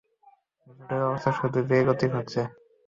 [0.79, 2.41] ঝড়ের অবস্থা শুধু বেগতিকই হচ্ছে।